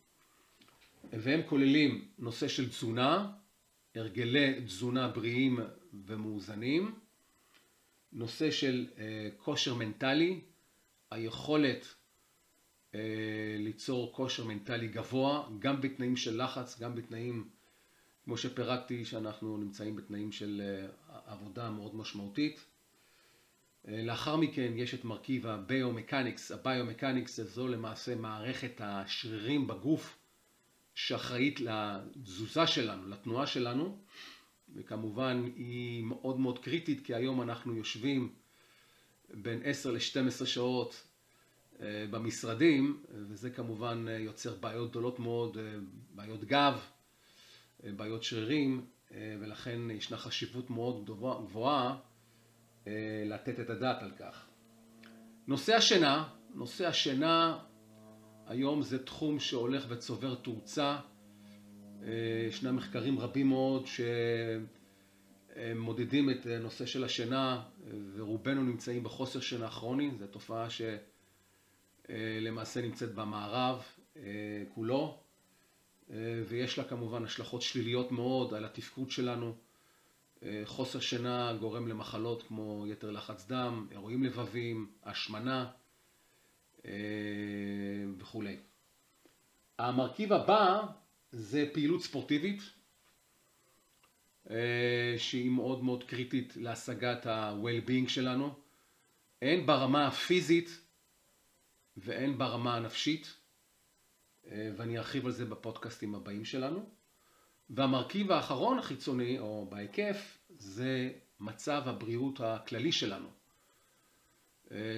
והם 1.12 1.40
כוללים 1.48 2.08
נושא 2.18 2.48
של 2.48 2.68
תזונה, 2.68 3.32
הרגלי 3.94 4.60
תזונה 4.64 5.08
בריאים 5.08 5.58
ומאוזנים, 6.06 6.94
נושא 8.12 8.50
של 8.50 8.86
כושר 9.36 9.74
מנטלי, 9.74 10.40
היכולת 11.14 11.94
ליצור 13.58 14.12
כושר 14.12 14.44
מנטלי 14.44 14.88
גבוה, 14.88 15.48
גם 15.58 15.80
בתנאים 15.80 16.16
של 16.16 16.42
לחץ, 16.42 16.80
גם 16.80 16.94
בתנאים, 16.94 17.48
כמו 18.24 18.36
שפירקתי, 18.36 19.04
שאנחנו 19.04 19.56
נמצאים 19.56 19.96
בתנאים 19.96 20.32
של 20.32 20.62
עבודה 21.26 21.70
מאוד 21.70 21.94
משמעותית. 21.96 22.64
לאחר 23.84 24.36
מכן 24.36 24.72
יש 24.76 24.94
את 24.94 25.04
מרכיב 25.04 25.46
הביומקניקס, 25.46 26.52
הביומקניקס 26.52 27.40
זו 27.40 27.68
למעשה 27.68 28.14
מערכת 28.14 28.80
השרירים 28.84 29.66
בגוף 29.66 30.18
שאחראית 30.94 31.60
לתזוזה 31.60 32.66
שלנו, 32.66 33.08
לתנועה 33.08 33.46
שלנו, 33.46 33.98
וכמובן 34.74 35.44
היא 35.56 36.04
מאוד 36.04 36.40
מאוד 36.40 36.58
קריטית 36.58 37.06
כי 37.06 37.14
היום 37.14 37.42
אנחנו 37.42 37.76
יושבים 37.76 38.34
בין 39.42 39.60
10 39.64 39.90
ל-12 39.90 40.46
שעות 40.46 41.06
במשרדים 41.80 43.02
וזה 43.10 43.50
כמובן 43.50 44.06
יוצר 44.18 44.54
בעיות 44.60 44.90
גדולות 44.90 45.18
מאוד, 45.18 45.56
בעיות 46.14 46.44
גב, 46.44 46.80
בעיות 47.84 48.22
שרירים 48.22 48.86
ולכן 49.10 49.90
ישנה 49.90 50.16
חשיבות 50.16 50.70
מאוד 50.70 51.04
גבוהה 51.46 51.96
לתת 53.26 53.60
את 53.60 53.70
הדעת 53.70 54.02
על 54.02 54.10
כך. 54.18 54.46
נושא 55.46 55.74
השינה, 55.74 56.28
נושא 56.54 56.86
השינה 56.86 57.58
היום 58.46 58.82
זה 58.82 59.04
תחום 59.04 59.40
שהולך 59.40 59.84
וצובר 59.88 60.34
תאוצה, 60.34 60.98
ישנם 62.48 62.76
מחקרים 62.76 63.18
רבים 63.18 63.48
מאוד 63.48 63.86
שמודדים 65.54 66.30
את 66.30 66.46
הנושא 66.46 66.86
של 66.86 67.04
השינה 67.04 67.62
ורובנו 68.14 68.62
נמצאים 68.62 69.04
בחוסר 69.04 69.40
שינה 69.40 69.70
כרוני, 69.70 70.10
זו 70.18 70.26
תופעה 70.26 70.66
שלמעשה 72.08 72.82
נמצאת 72.82 73.14
במערב 73.14 73.82
כולו 74.74 75.18
ויש 76.48 76.78
לה 76.78 76.84
כמובן 76.84 77.24
השלכות 77.24 77.62
שליליות 77.62 78.12
מאוד 78.12 78.54
על 78.54 78.64
התפקוד 78.64 79.10
שלנו. 79.10 79.54
חוסר 80.64 81.00
שינה 81.00 81.52
גורם 81.60 81.88
למחלות 81.88 82.42
כמו 82.42 82.84
יתר 82.88 83.10
לחץ 83.10 83.46
דם, 83.46 83.86
אירועים 83.90 84.24
לבביים, 84.24 84.90
השמנה 85.04 85.70
וכולי. 88.18 88.56
המרכיב 89.78 90.32
הבא 90.32 90.86
זה 91.32 91.66
פעילות 91.72 92.02
ספורטיבית 92.02 92.60
שהיא 95.18 95.50
מאוד 95.50 95.84
מאוד 95.84 96.04
קריטית 96.04 96.56
להשגת 96.56 97.26
ה-well-being 97.26 98.08
שלנו, 98.08 98.54
הן 99.42 99.66
ברמה 99.66 100.06
הפיזית 100.06 100.80
והן 101.96 102.38
ברמה 102.38 102.76
הנפשית 102.76 103.34
ואני 104.52 104.98
ארחיב 104.98 105.26
על 105.26 105.32
זה 105.32 105.44
בפודקאסטים 105.44 106.14
הבאים 106.14 106.44
שלנו. 106.44 106.84
והמרכיב 107.70 108.32
האחרון 108.32 108.78
החיצוני 108.78 109.38
או 109.38 109.66
בהיקף 109.70 110.38
זה 110.48 111.12
מצב 111.40 111.82
הבריאות 111.86 112.40
הכללי 112.40 112.92
שלנו, 112.92 113.28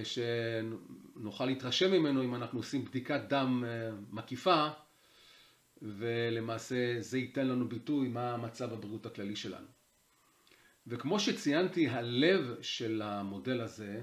שנוכל 0.05 1.47
להתרשם 1.47 1.93
ממנו 1.93 2.25
אם 2.25 2.35
אנחנו 2.35 2.59
עושים 2.59 2.85
בדיקת 2.85 3.21
דם 3.29 3.65
מקיפה 4.11 4.69
ולמעשה 5.83 7.01
זה 7.01 7.19
ייתן 7.19 7.47
לנו 7.47 7.69
ביטוי 7.69 8.09
מה 8.09 8.37
מצב 8.37 8.73
הבריאות 8.73 9.07
הכללי 9.07 9.37
שלנו. 9.37 9.67
וכמו 10.87 11.21
שציינתי, 11.21 11.89
הלב 11.89 12.63
של 12.63 13.03
המודל 13.03 13.61
הזה, 13.61 14.01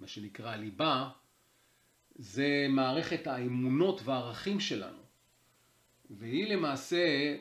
מה 0.00 0.06
שנקרא 0.06 0.50
הליבה, 0.50 1.10
זה 2.14 2.66
מערכת 2.70 3.26
האמונות 3.26 4.00
והערכים 4.04 4.60
שלנו. 4.60 4.98
והיא 6.10 6.46
למעשה 6.54 7.36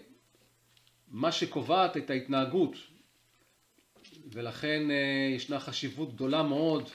מה 1.07 1.31
שקובעת 1.31 1.97
את 1.97 2.09
ההתנהגות 2.09 2.75
ולכן 4.31 4.81
ישנה 5.35 5.59
חשיבות 5.59 6.13
גדולה 6.15 6.43
מאוד 6.43 6.89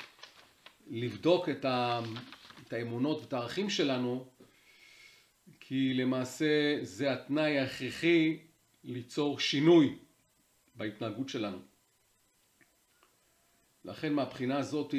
לבדוק 0.91 1.49
את 1.49 2.73
האמונות 2.73 3.21
ואת 3.21 3.33
הערכים 3.33 3.71
שלנו 3.71 4.29
כי 5.69 5.95
למעשה 5.95 6.79
זה 6.83 7.13
התנאי 7.13 7.59
ההכרחי 7.59 8.39
ליצור 8.85 9.41
שינוי 9.41 9.99
בהתנהגות 10.75 11.29
שלנו. 11.29 11.59
לכן 13.85 14.13
מהבחינה 14.13 14.59
הזאת 14.59 14.95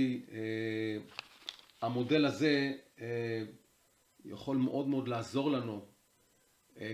המודל 1.81 2.25
הזה 2.25 2.73
יכול 4.25 4.57
מאוד 4.57 4.87
מאוד 4.87 5.07
לעזור 5.07 5.51
לנו 5.51 5.85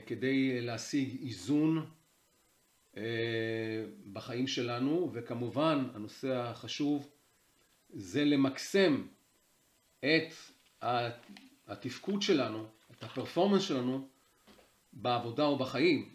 כדי 0.05 0.61
להשיג 0.61 1.21
איזון 1.21 1.91
בחיים 4.13 4.47
שלנו 4.47 5.11
וכמובן 5.13 5.87
הנושא 5.93 6.35
החשוב 6.35 7.11
זה 7.89 8.25
למקסם 8.25 9.07
את 9.99 10.33
התפקוד 11.67 12.21
שלנו, 12.21 12.67
את 12.97 13.03
הפרפורמנס 13.03 13.61
שלנו 13.61 14.07
בעבודה 14.93 15.45
או 15.45 15.57
בחיים. 15.57 16.09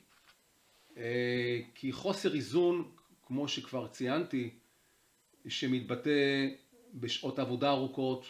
כי 1.74 1.92
חוסר 1.92 2.34
איזון, 2.34 2.90
כמו 3.26 3.48
שכבר 3.48 3.88
ציינתי, 3.88 4.50
שמתבטא 5.48 6.48
בשעות 6.94 7.38
עבודה 7.38 7.70
ארוכות, 7.70 8.26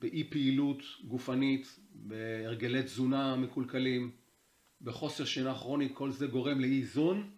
באי 0.00 0.24
פעילות 0.30 0.82
גופנית, 1.04 1.78
בהרגלי 1.90 2.82
תזונה 2.82 3.36
מקולקלים, 3.36 4.10
בחוסר 4.82 5.24
שינה 5.24 5.54
כרוני, 5.54 5.88
כל 5.94 6.10
זה 6.10 6.26
גורם 6.26 6.60
לאי 6.60 6.78
איזון, 6.78 7.30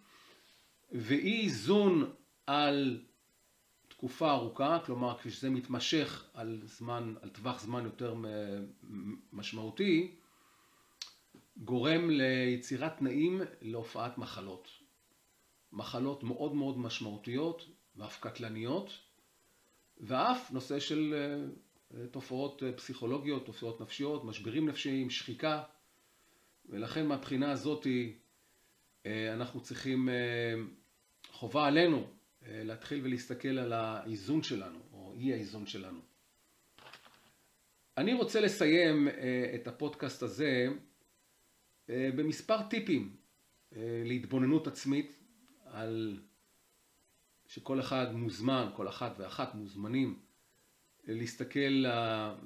ואי 0.92 1.40
איזון 1.44 2.10
על 2.46 3.00
תקופה 4.06 4.30
ארוכה, 4.30 4.78
כלומר 4.84 5.18
כשזה 5.18 5.50
מתמשך 5.50 6.24
על 6.34 6.60
זמן, 6.64 7.14
על 7.22 7.28
טווח 7.28 7.60
זמן 7.60 7.84
יותר 7.84 8.14
משמעותי, 9.32 10.14
גורם 11.56 12.10
ליצירת 12.10 12.98
תנאים 12.98 13.40
להופעת 13.60 14.18
מחלות. 14.18 14.68
מחלות 15.72 16.22
מאוד 16.22 16.54
מאוד 16.54 16.78
משמעותיות 16.78 17.66
ואף 17.96 18.20
קטלניות, 18.20 18.98
ואף 20.00 20.50
נושא 20.50 20.80
של 20.80 21.14
תופעות 22.10 22.62
פסיכולוגיות, 22.76 23.46
תופעות 23.46 23.80
נפשיות, 23.80 24.24
משברים 24.24 24.68
נפשיים, 24.68 25.10
שחיקה, 25.10 25.62
ולכן 26.66 27.06
מהבחינה 27.06 27.52
הזאת 27.52 27.86
אנחנו 29.06 29.60
צריכים, 29.60 30.08
חובה 31.30 31.66
עלינו 31.66 32.15
להתחיל 32.48 33.00
ולהסתכל 33.04 33.58
על 33.58 33.72
האיזון 33.72 34.42
שלנו, 34.42 34.78
או 34.92 35.14
אי 35.18 35.32
האיזון 35.32 35.66
שלנו. 35.66 36.00
אני 37.96 38.14
רוצה 38.14 38.40
לסיים 38.40 39.08
את 39.54 39.68
הפודקאסט 39.68 40.22
הזה 40.22 40.68
במספר 41.88 42.62
טיפים 42.62 43.16
להתבוננות 44.04 44.66
עצמית 44.66 45.16
על 45.64 46.20
שכל 47.46 47.80
אחד 47.80 48.14
מוזמן, 48.14 48.68
כל 48.74 48.88
אחת 48.88 49.14
ואחת 49.18 49.54
מוזמנים 49.54 50.18
להסתכל 51.06 51.84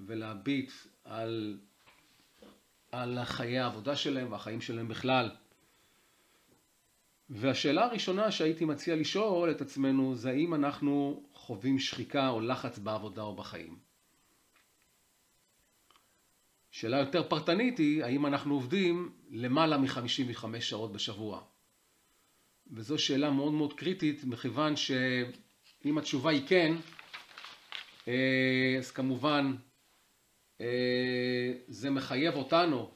ולהביט 0.06 0.70
על, 1.04 1.58
על 2.92 3.24
חיי 3.24 3.58
העבודה 3.58 3.96
שלהם 3.96 4.32
והחיים 4.32 4.60
שלהם 4.60 4.88
בכלל. 4.88 5.30
והשאלה 7.31 7.85
הראשונה 7.85 8.31
שהייתי 8.31 8.64
מציע 8.64 8.97
לשאול 8.97 9.51
את 9.51 9.61
עצמנו 9.61 10.14
זה 10.14 10.31
האם 10.31 10.55
אנחנו 10.55 11.23
חווים 11.33 11.79
שחיקה 11.79 12.29
או 12.29 12.40
לחץ 12.40 12.79
בעבודה 12.79 13.23
או 13.23 13.37
בחיים. 13.37 13.79
שאלה 16.71 16.99
יותר 16.99 17.29
פרטנית 17.29 17.79
היא 17.79 18.05
האם 18.05 18.27
אנחנו 18.27 18.55
עובדים 18.55 19.12
למעלה 19.31 19.79
מ-55 19.79 20.61
שעות 20.61 20.93
בשבוע. 20.93 21.43
וזו 22.73 22.99
שאלה 22.99 23.31
מאוד 23.31 23.53
מאוד 23.53 23.73
קריטית 23.73 24.25
מכיוון 24.25 24.77
שאם 24.77 25.99
התשובה 25.99 26.31
היא 26.31 26.47
כן, 26.47 26.75
אז 28.79 28.90
כמובן 28.90 29.55
זה 31.69 31.90
מחייב 31.90 32.35
אותנו 32.35 32.90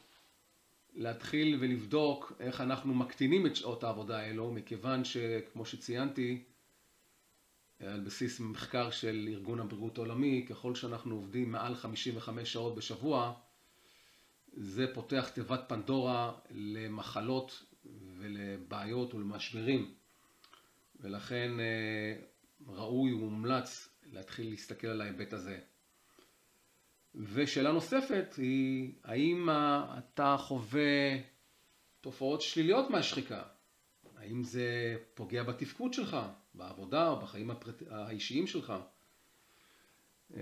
להתחיל 0.95 1.57
ולבדוק 1.61 2.33
איך 2.41 2.61
אנחנו 2.61 2.95
מקטינים 2.95 3.47
את 3.47 3.57
שעות 3.57 3.85
העבודה 3.85 4.19
האלו, 4.19 4.53
מכיוון 4.53 5.05
שכמו 5.05 5.67
שציינתי, 5.67 6.43
על 7.79 8.01
בסיס 8.01 8.41
מחקר 8.41 8.91
של 8.91 9.29
ארגון 9.33 9.61
הבריאות 9.61 9.99
העולמי, 9.99 10.47
ככל 10.49 10.75
שאנחנו 10.75 11.15
עובדים 11.15 11.53
מעל 11.53 11.75
55 11.75 12.53
שעות 12.53 12.75
בשבוע, 12.75 13.33
זה 14.53 14.87
פותח 14.95 15.29
תיבת 15.29 15.61
פנדורה 15.69 16.33
למחלות 16.51 17.65
ולבעיות 18.19 19.15
ולמשברים. 19.15 19.95
ולכן 21.01 21.51
ראוי 22.67 23.13
ומומלץ 23.13 23.89
להתחיל 24.13 24.51
להסתכל 24.51 24.87
על 24.87 25.01
ההיבט 25.01 25.33
הזה. 25.33 25.59
ושאלה 27.15 27.73
נוספת 27.73 28.35
היא, 28.37 28.93
האם 29.05 29.49
אתה 29.99 30.37
חווה 30.39 31.19
תופעות 32.01 32.43
שליליות 32.43 32.91
מהשחיקה? 32.91 33.43
האם 34.17 34.45
זה 34.45 34.97
פוגע 35.15 35.43
בתפקוד 35.43 35.93
שלך, 35.93 36.17
בעבודה 36.55 37.09
או 37.09 37.21
בחיים 37.21 37.51
האישיים 37.91 38.47
שלך? 38.47 38.73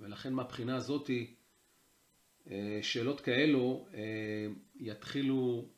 ולכן 0.00 0.32
מהבחינה 0.32 0.76
הזאתי, 0.76 1.34
שאלות 2.82 3.20
כאלו 3.20 3.86
יתחילו, 4.76 5.68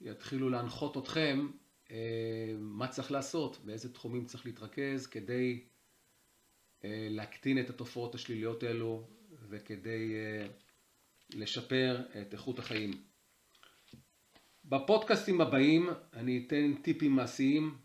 יתחילו 0.00 0.48
להנחות 0.48 0.96
אתכם 0.96 1.48
מה 2.58 2.88
צריך 2.88 3.12
לעשות, 3.12 3.58
באיזה 3.64 3.92
תחומים 3.92 4.24
צריך 4.24 4.46
להתרכז 4.46 5.06
כדי 5.06 5.60
להקטין 6.84 7.58
את 7.58 7.70
התופעות 7.70 8.14
השליליות 8.14 8.62
האלו 8.62 9.02
וכדי 9.48 10.14
לשפר 11.34 12.02
את 12.20 12.32
איכות 12.32 12.58
החיים. 12.58 12.90
בפודקאסטים 14.64 15.40
הבאים 15.40 15.88
אני 16.12 16.44
אתן 16.46 16.74
טיפים 16.82 17.12
מעשיים 17.12 17.78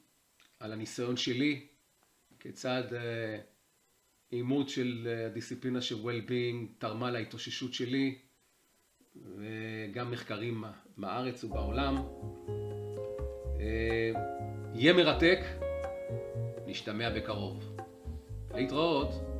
על 0.60 0.72
הניסיון 0.72 1.18
שלי, 1.18 1.68
כיצד 2.40 2.84
אימוץ 4.32 4.70
של 4.70 5.08
הדיסציפלינה 5.26 5.82
של 5.82 5.96
well-being 5.96 6.68
תרמה 6.78 7.12
להתאוששות 7.12 7.74
שלי 7.74 8.20
וגם 9.16 10.12
מחקרים 10.12 10.64
מהארץ 10.98 11.44
ובעולם. 11.44 11.96
יהיה 14.76 14.94
מרתק, 14.94 15.40
נשתמע 16.66 17.10
בקרוב. 17.10 17.76
להתראות. 18.56 19.35